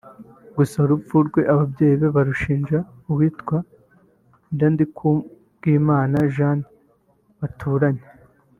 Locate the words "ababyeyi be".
1.53-2.09